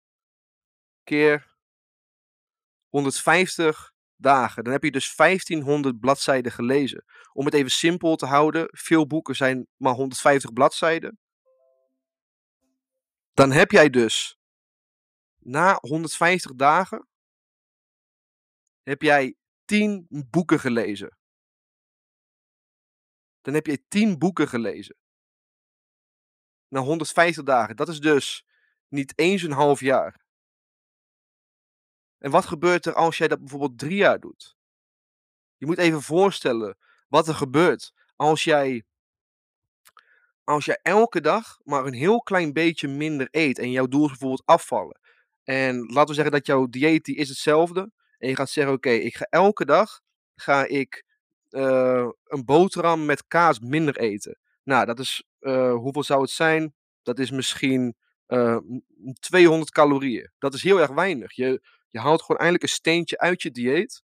Keer 1.04 1.56
150 2.88 3.94
dagen. 4.16 4.64
Dan 4.64 4.72
heb 4.72 4.82
je 4.82 4.90
dus 4.90 5.14
1500 5.16 6.00
bladzijden 6.00 6.52
gelezen. 6.52 7.04
Om 7.32 7.44
het 7.44 7.54
even 7.54 7.70
simpel 7.70 8.16
te 8.16 8.26
houden, 8.26 8.68
veel 8.70 9.06
boeken 9.06 9.36
zijn 9.36 9.66
maar 9.76 9.94
150 9.94 10.52
bladzijden. 10.52 11.18
Dan 13.32 13.50
heb 13.50 13.70
jij 13.70 13.90
dus 13.90 14.38
na 15.38 15.78
150 15.80 16.54
dagen 16.54 17.06
heb 18.82 19.02
jij 19.02 19.36
10 19.64 20.06
boeken 20.08 20.60
gelezen. 20.60 21.18
Dan 23.40 23.54
heb 23.54 23.66
je 23.66 23.84
10 23.88 24.18
boeken 24.18 24.48
gelezen. 24.48 24.96
naar 26.68 26.82
150 26.82 27.44
dagen. 27.44 27.76
Dat 27.76 27.88
is 27.88 28.00
dus 28.00 28.44
niet 28.88 29.18
eens 29.18 29.42
een 29.42 29.52
half 29.52 29.80
jaar. 29.80 30.25
En 32.18 32.30
wat 32.30 32.46
gebeurt 32.46 32.86
er 32.86 32.94
als 32.94 33.18
jij 33.18 33.28
dat 33.28 33.38
bijvoorbeeld 33.38 33.78
drie 33.78 33.96
jaar 33.96 34.20
doet? 34.20 34.56
Je 35.56 35.66
moet 35.66 35.78
even 35.78 36.02
voorstellen 36.02 36.76
wat 37.08 37.28
er 37.28 37.34
gebeurt 37.34 37.92
als 38.16 38.44
jij, 38.44 38.84
als 40.44 40.64
jij 40.64 40.78
elke 40.82 41.20
dag 41.20 41.58
maar 41.64 41.86
een 41.86 41.94
heel 41.94 42.22
klein 42.22 42.52
beetje 42.52 42.88
minder 42.88 43.28
eet 43.30 43.58
en 43.58 43.70
jouw 43.70 43.86
doel 43.86 44.04
is 44.04 44.10
bijvoorbeeld 44.10 44.46
afvallen. 44.46 45.00
En 45.44 45.78
laten 45.86 46.08
we 46.08 46.14
zeggen 46.14 46.32
dat 46.32 46.46
jouw 46.46 46.66
dieet 46.66 47.04
die 47.04 47.16
is 47.16 47.28
hetzelfde. 47.28 47.90
En 48.18 48.28
je 48.28 48.36
gaat 48.36 48.50
zeggen, 48.50 48.74
oké, 48.74 48.90
ik 48.90 49.16
ga 49.16 49.24
elke 49.24 49.64
dag 49.64 50.00
ga 50.34 50.64
ik 50.64 51.04
uh, 51.50 52.08
een 52.24 52.44
boterham 52.44 53.04
met 53.04 53.26
kaas 53.26 53.58
minder 53.58 53.96
eten. 53.96 54.38
Nou, 54.62 54.86
dat 54.86 54.98
is, 54.98 55.24
uh, 55.40 55.74
hoeveel 55.74 56.02
zou 56.02 56.20
het 56.20 56.30
zijn? 56.30 56.74
Dat 57.02 57.18
is 57.18 57.30
misschien 57.30 57.96
uh, 58.28 58.58
200 59.20 59.70
calorieën. 59.70 60.30
Dat 60.38 60.54
is 60.54 60.62
heel 60.62 60.80
erg 60.80 60.90
weinig. 60.90 61.32
Je, 61.32 61.62
je 61.88 61.98
haalt 61.98 62.20
gewoon 62.20 62.36
eindelijk 62.36 62.62
een 62.62 62.76
steentje 62.76 63.18
uit 63.18 63.42
je 63.42 63.50
dieet. 63.50 64.04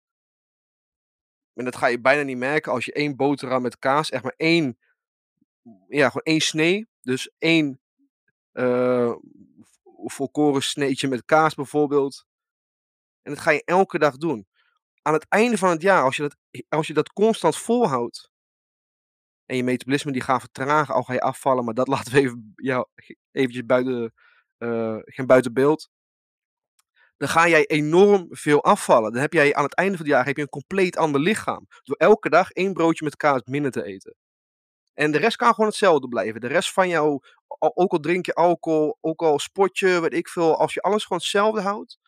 En 1.53 1.65
dat 1.65 1.75
ga 1.75 1.87
je 1.87 2.01
bijna 2.01 2.21
niet 2.21 2.37
merken 2.37 2.71
als 2.71 2.85
je 2.85 2.93
één 2.93 3.15
boterham 3.15 3.61
met 3.61 3.79
kaas, 3.79 4.09
echt 4.09 4.23
maar 4.23 4.33
één, 4.37 4.77
ja, 5.87 6.05
gewoon 6.07 6.23
één 6.23 6.41
snee. 6.41 6.87
Dus 7.01 7.31
één 7.37 7.81
uh, 8.53 9.15
volkoren 10.05 10.63
sneetje 10.63 11.07
met 11.07 11.25
kaas 11.25 11.55
bijvoorbeeld. 11.55 12.25
En 13.21 13.33
dat 13.33 13.41
ga 13.43 13.51
je 13.51 13.63
elke 13.63 13.99
dag 13.99 14.17
doen. 14.17 14.47
Aan 15.01 15.13
het 15.13 15.27
einde 15.27 15.57
van 15.57 15.69
het 15.69 15.81
jaar, 15.81 16.03
als 16.03 16.15
je 16.15 16.21
dat, 16.21 16.37
als 16.69 16.87
je 16.87 16.93
dat 16.93 17.13
constant 17.13 17.57
volhoudt. 17.57 18.31
En 19.45 19.55
je 19.55 19.63
metabolisme 19.63 20.11
die 20.11 20.21
gaat 20.21 20.39
vertragen, 20.39 20.93
al 20.93 21.03
ga 21.03 21.13
je 21.13 21.21
afvallen. 21.21 21.65
Maar 21.65 21.73
dat 21.73 21.87
laten 21.95 22.13
we 22.13 22.19
even, 22.19 22.53
ja, 22.55 22.87
eventjes 23.31 23.65
buiten, 23.65 24.13
uh, 24.57 24.97
geen 24.99 25.25
buiten 25.25 25.53
beeld 25.53 25.89
dan 27.19 27.29
ga 27.29 27.47
jij 27.47 27.65
enorm 27.65 28.27
veel 28.29 28.63
afvallen. 28.63 29.11
Dan 29.11 29.21
heb 29.21 29.33
jij 29.33 29.53
aan 29.55 29.63
het 29.63 29.75
einde 29.75 29.97
van 29.97 30.05
het 30.05 30.15
jaar 30.15 30.25
heb 30.25 30.35
je 30.35 30.41
een 30.41 30.49
compleet 30.49 30.97
ander 30.97 31.21
lichaam. 31.21 31.67
Door 31.83 31.95
elke 31.95 32.29
dag 32.29 32.51
één 32.51 32.73
broodje 32.73 33.03
met 33.03 33.15
kaas 33.15 33.41
minder 33.43 33.71
te 33.71 33.83
eten. 33.83 34.15
En 34.93 35.11
de 35.11 35.17
rest 35.17 35.35
kan 35.35 35.53
gewoon 35.53 35.69
hetzelfde 35.69 36.07
blijven. 36.07 36.41
De 36.41 36.47
rest 36.47 36.73
van 36.73 36.89
jou, 36.89 37.19
ook 37.59 37.91
al 37.91 37.99
drink 37.99 38.25
je 38.25 38.33
alcohol, 38.33 38.97
ook 39.01 39.21
al 39.21 39.39
sport 39.39 39.79
je, 39.79 39.99
weet 39.99 40.13
ik 40.13 40.27
veel. 40.27 40.57
Als 40.57 40.73
je 40.73 40.81
alles 40.81 41.03
gewoon 41.03 41.17
hetzelfde 41.17 41.61
houdt, 41.61 41.99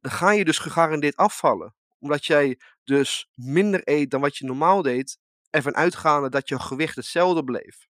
dan 0.00 0.12
ga 0.12 0.30
je 0.30 0.44
dus 0.44 0.58
gegarandeerd 0.58 1.16
afvallen. 1.16 1.74
Omdat 1.98 2.26
jij 2.26 2.60
dus 2.84 3.28
minder 3.34 3.80
eet 3.84 4.10
dan 4.10 4.20
wat 4.20 4.36
je 4.36 4.44
normaal 4.44 4.82
deed. 4.82 5.18
Ervan 5.50 5.76
uitgaande 5.76 6.28
dat 6.28 6.48
je 6.48 6.60
gewicht 6.60 6.96
hetzelfde 6.96 7.44
bleef. 7.44 7.86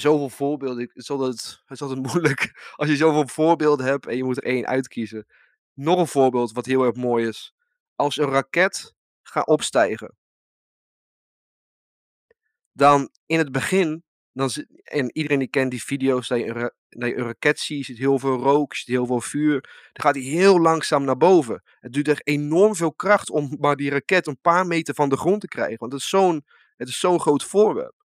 Zijn 0.00 0.12
zoveel 0.12 0.28
voorbeelden. 0.28 0.82
Het 0.82 0.96
is, 0.96 1.10
altijd, 1.10 1.62
het 1.64 1.80
is 1.80 1.94
moeilijk 2.12 2.72
als 2.76 2.88
je 2.88 2.96
zoveel 2.96 3.28
voorbeelden 3.28 3.86
hebt 3.86 4.06
en 4.06 4.16
je 4.16 4.24
moet 4.24 4.36
er 4.36 4.42
één 4.42 4.66
uitkiezen. 4.66 5.26
Nog 5.74 5.98
een 5.98 6.06
voorbeeld 6.06 6.52
wat 6.52 6.66
heel 6.66 6.84
erg 6.84 6.94
mooi 6.94 7.26
is. 7.28 7.54
Als 7.94 8.16
een 8.16 8.28
raket 8.28 8.94
gaat 9.22 9.46
opstijgen. 9.46 10.16
Dan 12.72 13.10
in 13.26 13.38
het 13.38 13.52
begin, 13.52 14.04
dan, 14.32 14.50
en 14.82 15.16
iedereen 15.16 15.38
die 15.38 15.48
kent 15.48 15.70
die 15.70 15.84
video's, 15.84 16.28
dat 16.28 16.38
je, 16.38 16.46
een, 16.46 16.70
dat 16.88 17.08
je 17.08 17.16
een 17.16 17.24
raket 17.24 17.58
ziet, 17.58 17.78
je 17.78 17.84
ziet 17.84 17.98
heel 17.98 18.18
veel 18.18 18.36
rook, 18.36 18.72
je 18.72 18.78
ziet 18.78 18.88
heel 18.88 19.06
veel 19.06 19.20
vuur. 19.20 19.60
Dan 19.92 20.04
gaat 20.04 20.14
hij 20.14 20.24
heel 20.24 20.60
langzaam 20.60 21.04
naar 21.04 21.16
boven. 21.16 21.62
Het 21.80 21.92
duurt 21.92 22.08
echt 22.08 22.26
enorm 22.26 22.74
veel 22.74 22.92
kracht 22.92 23.30
om 23.30 23.56
maar 23.60 23.76
die 23.76 23.90
raket 23.90 24.26
een 24.26 24.40
paar 24.40 24.66
meter 24.66 24.94
van 24.94 25.08
de 25.08 25.16
grond 25.16 25.40
te 25.40 25.48
krijgen. 25.48 25.78
Want 25.78 25.92
het 25.92 26.00
is 26.00 26.08
zo'n 26.08 26.44
zo'n 26.76 27.20
groot 27.20 27.44
voorwerp. 27.44 28.01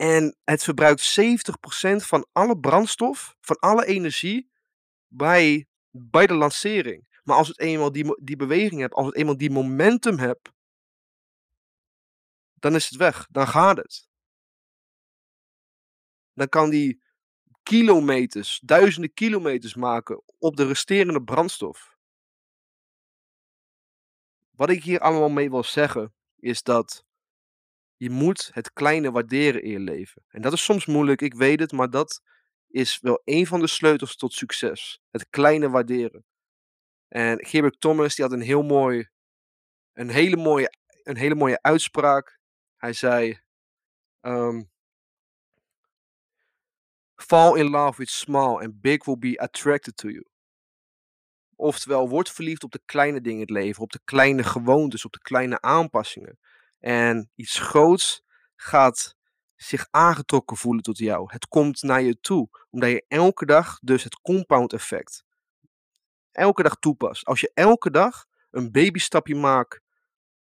En 0.00 0.36
het 0.44 0.62
verbruikt 0.62 1.20
70% 1.20 1.96
van 1.96 2.26
alle 2.32 2.58
brandstof, 2.58 3.36
van 3.40 3.58
alle 3.58 3.86
energie 3.86 4.50
bij, 5.06 5.68
bij 5.90 6.26
de 6.26 6.34
lancering. 6.34 7.20
Maar 7.24 7.36
als 7.36 7.48
het 7.48 7.58
eenmaal 7.58 7.92
die, 7.92 8.22
die 8.22 8.36
beweging 8.36 8.80
hebt, 8.80 8.94
als 8.94 9.06
het 9.06 9.14
eenmaal 9.16 9.36
die 9.36 9.50
momentum 9.50 10.18
hebt, 10.18 10.50
dan 12.54 12.74
is 12.74 12.88
het 12.88 12.98
weg. 12.98 13.26
Dan 13.30 13.46
gaat 13.46 13.76
het. 13.76 14.08
Dan 16.32 16.48
kan 16.48 16.70
die 16.70 17.02
kilometers, 17.62 18.60
duizenden 18.64 19.12
kilometers 19.12 19.74
maken 19.74 20.22
op 20.38 20.56
de 20.56 20.66
resterende 20.66 21.22
brandstof. 21.22 21.96
Wat 24.50 24.70
ik 24.70 24.82
hier 24.82 25.00
allemaal 25.00 25.30
mee 25.30 25.50
wil 25.50 25.64
zeggen, 25.64 26.14
is 26.36 26.62
dat 26.62 27.04
je 28.00 28.10
moet 28.10 28.50
het 28.52 28.72
kleine 28.72 29.10
waarderen 29.10 29.62
in 29.62 29.70
je 29.70 29.78
leven. 29.78 30.22
En 30.28 30.42
dat 30.42 30.52
is 30.52 30.64
soms 30.64 30.86
moeilijk, 30.86 31.20
ik 31.20 31.34
weet 31.34 31.60
het, 31.60 31.72
maar 31.72 31.90
dat 31.90 32.22
is 32.68 32.98
wel 33.00 33.22
een 33.24 33.46
van 33.46 33.60
de 33.60 33.66
sleutels 33.66 34.16
tot 34.16 34.32
succes. 34.32 35.00
Het 35.10 35.26
kleine 35.30 35.70
waarderen. 35.70 36.24
En 37.08 37.46
Gerbert 37.46 37.80
Thomas 37.80 38.14
die 38.14 38.24
had 38.24 38.34
een 38.34 38.40
heel 38.40 38.62
mooi, 38.62 39.08
een 39.92 40.08
hele 40.08 40.36
mooie, 40.36 40.72
een 41.02 41.16
hele 41.16 41.34
mooie 41.34 41.62
uitspraak. 41.62 42.38
Hij 42.76 42.92
zei: 42.92 43.40
um, 44.20 44.70
Fall 47.16 47.58
in 47.58 47.70
love 47.70 47.98
with 47.98 48.10
small 48.10 48.62
and 48.62 48.80
big 48.80 49.04
will 49.04 49.18
be 49.18 49.40
attracted 49.40 49.96
to 49.96 50.08
you. 50.08 50.24
Oftewel, 51.56 52.08
word 52.08 52.30
verliefd 52.30 52.64
op 52.64 52.72
de 52.72 52.82
kleine 52.84 53.20
dingen 53.20 53.40
in 53.40 53.54
het 53.54 53.64
leven, 53.64 53.82
op 53.82 53.92
de 53.92 54.00
kleine 54.04 54.42
gewoontes, 54.42 55.04
op 55.04 55.12
de 55.12 55.20
kleine 55.20 55.60
aanpassingen. 55.60 56.38
En 56.80 57.30
iets 57.34 57.58
groots 57.58 58.22
gaat 58.56 59.16
zich 59.56 59.86
aangetrokken 59.90 60.56
voelen 60.56 60.82
tot 60.82 60.98
jou. 60.98 61.32
Het 61.32 61.48
komt 61.48 61.82
naar 61.82 62.02
je 62.02 62.20
toe, 62.20 62.48
omdat 62.70 62.90
je 62.90 63.04
elke 63.08 63.46
dag 63.46 63.78
dus 63.82 64.04
het 64.04 64.20
compound 64.20 64.72
effect 64.72 65.24
elke 66.32 66.62
dag 66.62 66.76
toepast. 66.76 67.24
Als 67.24 67.40
je 67.40 67.50
elke 67.54 67.90
dag 67.90 68.26
een 68.50 68.72
babystapje 68.72 69.34
maakt 69.34 69.80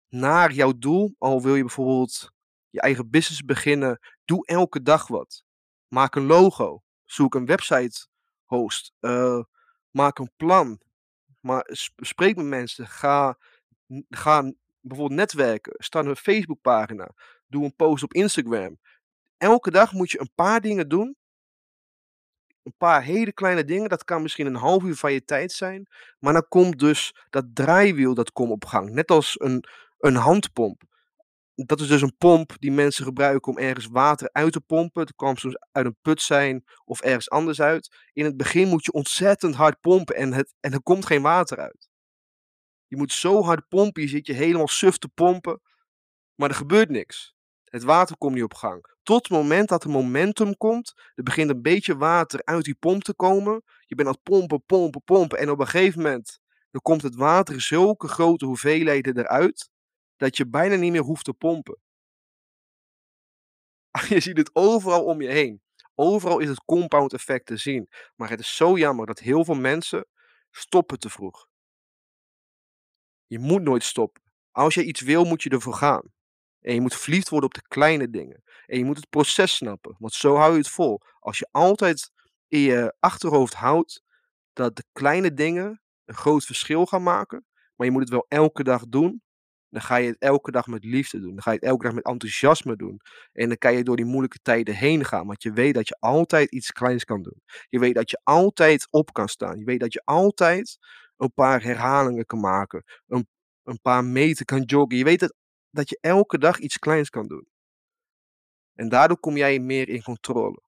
naar 0.07 0.51
jouw 0.51 0.73
doel, 0.77 1.15
al 1.17 1.41
wil 1.41 1.55
je 1.55 1.61
bijvoorbeeld 1.61 2.31
je 2.69 2.81
eigen 2.81 3.09
business 3.09 3.43
beginnen, 3.43 3.99
doe 4.25 4.45
elke 4.45 4.81
dag 4.81 5.07
wat. 5.07 5.43
Maak 5.87 6.15
een 6.15 6.25
logo, 6.25 6.83
zoek 7.05 7.35
een 7.35 7.45
website 7.45 8.07
host, 8.45 8.93
uh, 8.99 9.43
maak 9.91 10.19
een 10.19 10.31
plan, 10.35 10.81
maar 11.39 11.69
spreek 11.95 12.35
met 12.35 12.45
mensen, 12.45 12.87
ga, 12.87 13.37
ga 14.09 14.53
bijvoorbeeld 14.87 15.19
netwerken. 15.19 15.73
Start 15.77 16.05
een 16.05 16.15
Facebookpagina. 16.15 17.11
Doe 17.47 17.63
een 17.63 17.75
post 17.75 18.03
op 18.03 18.13
Instagram. 18.13 18.79
Elke 19.37 19.71
dag 19.71 19.93
moet 19.93 20.11
je 20.11 20.19
een 20.19 20.31
paar 20.35 20.61
dingen 20.61 20.89
doen. 20.89 21.15
Een 22.63 22.73
paar 22.77 23.03
hele 23.03 23.33
kleine 23.33 23.63
dingen. 23.63 23.89
Dat 23.89 24.03
kan 24.03 24.21
misschien 24.21 24.45
een 24.45 24.55
half 24.55 24.83
uur 24.83 24.95
van 24.95 25.13
je 25.13 25.23
tijd 25.23 25.51
zijn. 25.51 25.87
Maar 26.19 26.33
dan 26.33 26.45
komt 26.47 26.79
dus 26.79 27.15
dat 27.29 27.45
draaiwiel 27.53 28.13
dat 28.13 28.31
komt 28.31 28.51
op 28.51 28.65
gang. 28.65 28.89
Net 28.89 29.11
als 29.11 29.35
een, 29.39 29.63
een 29.97 30.15
handpomp. 30.15 30.83
Dat 31.55 31.79
is 31.79 31.87
dus 31.87 32.01
een 32.01 32.17
pomp 32.17 32.53
die 32.59 32.71
mensen 32.71 33.03
gebruiken 33.03 33.51
om 33.51 33.57
ergens 33.57 33.87
water 33.87 34.29
uit 34.31 34.51
te 34.51 34.61
pompen. 34.61 35.01
Het 35.01 35.15
kan 35.15 35.37
soms 35.37 35.57
uit 35.71 35.85
een 35.85 35.97
put 36.01 36.21
zijn 36.21 36.63
of 36.85 37.01
ergens 37.01 37.29
anders 37.29 37.61
uit. 37.61 37.95
In 38.13 38.25
het 38.25 38.37
begin 38.37 38.67
moet 38.67 38.85
je 38.85 38.91
ontzettend 38.91 39.55
hard 39.55 39.79
pompen 39.79 40.15
en, 40.15 40.33
het, 40.33 40.53
en 40.59 40.73
er 40.73 40.81
komt 40.81 41.05
geen 41.05 41.21
water 41.21 41.57
uit. 41.57 41.89
Je 42.87 42.97
moet 42.97 43.11
zo 43.11 43.43
hard 43.43 43.67
pompen, 43.67 44.01
je 44.01 44.07
zit 44.07 44.27
je 44.27 44.33
helemaal 44.33 44.67
suf 44.67 44.97
te 44.97 45.07
pompen. 45.07 45.61
Maar 46.35 46.49
er 46.49 46.55
gebeurt 46.55 46.89
niks. 46.89 47.35
Het 47.63 47.83
water 47.83 48.17
komt 48.17 48.33
niet 48.33 48.43
op 48.43 48.53
gang. 48.53 48.95
Tot 49.03 49.27
het 49.27 49.37
moment 49.37 49.69
dat 49.69 49.83
er 49.83 49.89
momentum 49.89 50.57
komt, 50.57 50.93
er 51.15 51.23
begint 51.23 51.49
een 51.49 51.61
beetje 51.61 51.97
water 51.97 52.41
uit 52.43 52.65
die 52.65 52.75
pomp 52.75 53.03
te 53.03 53.13
komen. 53.13 53.63
Je 53.85 53.95
bent 53.95 54.07
aan 54.07 54.13
het 54.13 54.23
pompen, 54.23 54.63
pompen, 54.65 55.03
pompen. 55.03 55.37
En 55.37 55.49
op 55.49 55.59
een 55.59 55.67
gegeven 55.67 56.01
moment 56.01 56.39
dan 56.71 56.81
komt 56.81 57.01
het 57.01 57.15
water 57.15 57.61
zulke 57.61 58.07
grote 58.07 58.45
hoeveelheden 58.45 59.17
eruit, 59.17 59.69
dat 60.15 60.37
je 60.37 60.47
bijna 60.47 60.75
niet 60.75 60.91
meer 60.91 61.01
hoeft 61.01 61.25
te 61.25 61.33
pompen. 61.33 61.79
Je 64.09 64.19
ziet 64.19 64.37
het 64.37 64.49
overal 64.55 65.03
om 65.05 65.21
je 65.21 65.29
heen. 65.29 65.61
Overal 65.95 66.39
is 66.39 66.49
het 66.49 66.65
compound 66.65 67.13
effect 67.13 67.45
te 67.45 67.57
zien. 67.57 67.89
Maar 68.15 68.29
het 68.29 68.39
is 68.39 68.55
zo 68.55 68.77
jammer 68.77 69.05
dat 69.05 69.19
heel 69.19 69.45
veel 69.45 69.55
mensen 69.55 70.05
stoppen 70.51 70.99
te 70.99 71.09
vroeg. 71.09 71.47
Je 73.27 73.39
moet 73.39 73.61
nooit 73.61 73.83
stoppen. 73.83 74.21
Als 74.51 74.73
je 74.73 74.83
iets 74.83 75.01
wil, 75.01 75.25
moet 75.25 75.43
je 75.43 75.49
ervoor 75.49 75.73
gaan. 75.73 76.11
En 76.61 76.73
je 76.73 76.81
moet 76.81 76.95
verliefd 76.95 77.29
worden 77.29 77.49
op 77.49 77.55
de 77.55 77.67
kleine 77.67 78.09
dingen. 78.09 78.43
En 78.65 78.77
je 78.77 78.85
moet 78.85 78.97
het 78.97 79.09
proces 79.09 79.55
snappen. 79.55 79.95
Want 79.99 80.13
zo 80.13 80.35
hou 80.35 80.51
je 80.51 80.57
het 80.57 80.69
vol. 80.69 81.01
Als 81.19 81.39
je 81.39 81.47
altijd 81.51 82.11
in 82.47 82.59
je 82.59 82.95
achterhoofd 82.99 83.53
houdt 83.53 84.01
dat 84.53 84.75
de 84.75 84.83
kleine 84.91 85.33
dingen 85.33 85.81
een 86.05 86.15
groot 86.15 86.45
verschil 86.45 86.85
gaan 86.85 87.03
maken. 87.03 87.45
Maar 87.75 87.87
je 87.87 87.93
moet 87.93 88.01
het 88.01 88.11
wel 88.11 88.25
elke 88.27 88.63
dag 88.63 88.87
doen. 88.87 89.21
Dan 89.69 89.81
ga 89.81 89.95
je 89.95 90.07
het 90.07 90.17
elke 90.19 90.51
dag 90.51 90.67
met 90.67 90.83
liefde 90.83 91.19
doen. 91.19 91.29
Dan 91.29 91.41
ga 91.41 91.51
je 91.51 91.57
het 91.57 91.65
elke 91.65 91.83
dag 91.83 91.93
met 91.93 92.05
enthousiasme 92.05 92.75
doen. 92.75 93.01
En 93.31 93.47
dan 93.47 93.57
kan 93.57 93.73
je 93.73 93.83
door 93.83 93.95
die 93.95 94.05
moeilijke 94.05 94.39
tijden 94.41 94.75
heen 94.75 95.05
gaan. 95.05 95.27
Want 95.27 95.43
je 95.43 95.51
weet 95.51 95.73
dat 95.73 95.87
je 95.87 95.97
altijd 95.99 96.51
iets 96.51 96.71
kleins 96.71 97.03
kan 97.03 97.21
doen. 97.21 97.41
Je 97.69 97.79
weet 97.79 97.95
dat 97.95 98.09
je 98.09 98.19
altijd 98.23 98.87
op 98.89 99.13
kan 99.13 99.27
staan. 99.27 99.59
Je 99.59 99.65
weet 99.65 99.79
dat 99.79 99.93
je 99.93 100.01
altijd 100.05 100.77
een 101.17 101.33
paar 101.33 101.63
herhalingen 101.63 102.25
kan 102.25 102.39
maken. 102.39 102.83
Een, 103.07 103.27
een 103.63 103.81
paar 103.81 104.05
meter 104.05 104.45
kan 104.45 104.61
joggen. 104.61 104.97
Je 104.97 105.03
weet 105.03 105.21
het 105.21 105.33
dat 105.69 105.89
je 105.89 105.97
elke 106.01 106.37
dag 106.37 106.59
iets 106.59 106.77
kleins 106.77 107.09
kan 107.09 107.27
doen. 107.27 107.47
En 108.73 108.89
daardoor 108.89 109.19
kom 109.19 109.37
jij 109.37 109.59
meer 109.59 109.89
in 109.89 110.03
controle. 110.03 110.61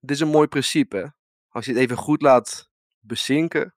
Dit 0.00 0.10
is 0.10 0.20
een 0.20 0.28
mooi 0.28 0.48
principe. 0.48 1.14
Als 1.48 1.64
je 1.64 1.72
het 1.72 1.80
even 1.80 1.96
goed 1.96 2.22
laat 2.22 2.70
bezinken. 3.00 3.74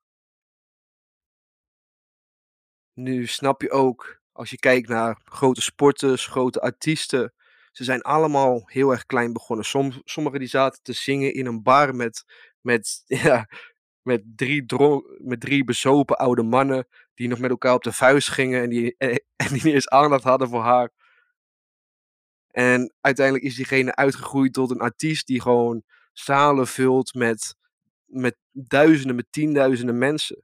Nu 2.93 3.27
snap 3.27 3.61
je 3.61 3.71
ook, 3.71 4.21
als 4.31 4.49
je 4.49 4.57
kijkt 4.57 4.87
naar 4.87 5.21
grote 5.23 5.61
sporters, 5.61 6.25
grote 6.25 6.61
artiesten. 6.61 7.33
Ze 7.71 7.83
zijn 7.83 8.01
allemaal 8.01 8.61
heel 8.65 8.91
erg 8.91 9.05
klein 9.05 9.33
begonnen. 9.33 9.65
Som, 9.65 10.01
sommigen 10.03 10.39
die 10.39 10.47
zaten 10.47 10.81
te 10.81 10.93
zingen 10.93 11.33
in 11.33 11.45
een 11.45 11.63
bar 11.63 11.95
met, 11.95 12.23
met, 12.67 13.03
ja, 13.25 13.49
met, 14.01 14.23
drie 14.35 14.65
met 15.17 15.39
drie 15.39 15.63
bezopen 15.63 16.17
oude 16.17 16.43
mannen. 16.43 16.87
Die 17.13 17.27
nog 17.27 17.39
met 17.39 17.49
elkaar 17.49 17.73
op 17.73 17.83
de 17.83 17.91
vuist 17.91 18.29
gingen 18.29 18.61
en 18.61 18.69
die, 18.69 18.95
en 19.43 19.47
die 19.47 19.63
niet 19.63 19.73
eens 19.73 19.89
aandacht 19.89 20.23
hadden 20.23 20.49
voor 20.49 20.61
haar. 20.61 20.91
En 22.51 22.93
uiteindelijk 23.01 23.45
is 23.45 23.55
diegene 23.55 23.95
uitgegroeid 23.95 24.53
tot 24.53 24.71
een 24.71 24.79
artiest 24.79 25.27
die 25.27 25.41
gewoon 25.41 25.83
zalen 26.13 26.67
vult 26.67 27.13
met, 27.13 27.55
met 28.05 28.35
duizenden, 28.51 29.15
met 29.15 29.27
tienduizenden 29.29 29.97
mensen. 29.97 30.43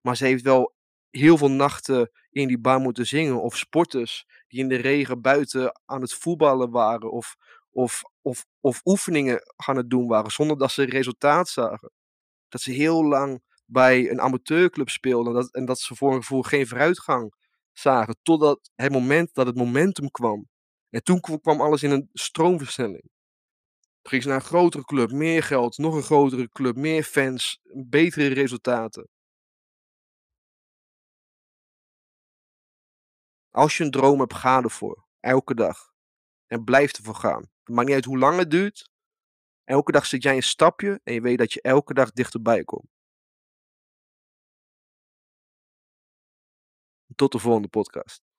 Maar 0.00 0.16
ze 0.16 0.24
heeft 0.24 0.42
wel 0.42 0.74
heel 1.10 1.36
veel 1.36 1.50
nachten 1.50 2.10
in 2.30 2.48
die 2.48 2.58
bar 2.58 2.80
moeten 2.80 3.06
zingen. 3.06 3.42
Of 3.42 3.56
sporters 3.56 4.26
die 4.48 4.60
in 4.60 4.68
de 4.68 4.76
regen 4.76 5.20
buiten 5.20 5.80
aan 5.84 6.00
het 6.00 6.14
voetballen 6.14 6.70
waren. 6.70 7.10
Of, 7.10 7.36
of, 7.70 8.02
of, 8.60 8.80
oefeningen 8.84 9.40
gaan 9.56 9.76
het 9.76 9.90
doen 9.90 10.06
waren 10.06 10.30
zonder 10.30 10.58
dat 10.58 10.70
ze 10.70 10.84
resultaat 10.84 11.48
zagen. 11.48 11.90
Dat 12.48 12.60
ze 12.60 12.72
heel 12.72 13.04
lang 13.04 13.42
bij 13.66 14.10
een 14.10 14.20
amateurclub 14.20 14.88
speelden. 14.88 15.34
En 15.34 15.40
dat, 15.40 15.54
en 15.54 15.64
dat 15.64 15.80
ze 15.80 15.94
voor 15.94 16.12
een 16.12 16.20
gevoel 16.20 16.42
geen 16.42 16.66
vooruitgang 16.66 17.34
zagen. 17.72 18.16
Totdat 18.22 18.70
het 18.74 18.92
moment 18.92 19.34
dat 19.34 19.46
het 19.46 19.56
momentum 19.56 20.10
kwam. 20.10 20.48
En 20.90 21.02
toen 21.02 21.20
kwam 21.20 21.60
alles 21.60 21.82
in 21.82 21.90
een 21.90 22.08
stroomversnelling. 22.12 23.10
Toen 24.02 24.10
ging 24.10 24.22
ze 24.22 24.28
naar 24.28 24.36
een 24.36 24.44
grotere 24.44 24.84
club, 24.84 25.10
meer 25.10 25.42
geld, 25.42 25.78
nog 25.78 25.94
een 25.94 26.02
grotere 26.02 26.48
club, 26.48 26.76
meer 26.76 27.02
fans, 27.02 27.60
betere 27.86 28.28
resultaten. 28.28 29.08
Als 33.50 33.76
je 33.76 33.84
een 33.84 33.90
droom 33.90 34.18
hebt, 34.20 34.34
ga 34.34 34.62
ervoor. 34.62 35.06
Elke 35.20 35.54
dag. 35.54 35.92
En 36.46 36.64
blijf 36.64 36.92
ervoor 36.92 37.14
gaan. 37.14 37.50
Maakt 37.70 37.86
niet 37.86 37.96
uit 37.96 38.04
hoe 38.04 38.18
lang 38.18 38.38
het 38.38 38.50
duurt. 38.50 38.90
Elke 39.64 39.92
dag 39.92 40.06
zet 40.06 40.22
jij 40.22 40.36
een 40.36 40.42
stapje 40.42 41.00
en 41.04 41.14
je 41.14 41.20
weet 41.20 41.38
dat 41.38 41.52
je 41.52 41.62
elke 41.62 41.94
dag 41.94 42.12
dichterbij 42.12 42.64
komt. 42.64 42.88
Tot 47.14 47.32
de 47.32 47.38
volgende 47.38 47.68
podcast. 47.68 48.29